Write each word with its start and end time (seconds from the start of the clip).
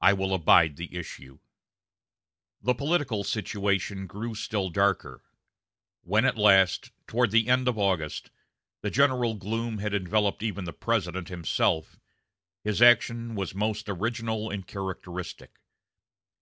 I 0.00 0.14
will 0.14 0.32
abide 0.32 0.76
the 0.76 0.96
issue." 0.96 1.38
The 2.62 2.74
political 2.74 3.24
situation 3.24 4.06
grew 4.06 4.34
still 4.34 4.70
darker. 4.70 5.22
When 6.00 6.24
at 6.24 6.38
last, 6.38 6.92
toward 7.06 7.30
the 7.30 7.46
end 7.46 7.68
of 7.68 7.76
August, 7.76 8.30
the 8.80 8.90
general 8.90 9.34
gloom 9.34 9.76
had 9.76 9.92
enveloped 9.92 10.42
even 10.42 10.64
the 10.64 10.72
President 10.72 11.28
himself, 11.28 12.00
his 12.64 12.80
action 12.80 13.34
was 13.34 13.54
most 13.54 13.86
original 13.90 14.48
and 14.48 14.66
characteristic. 14.66 15.58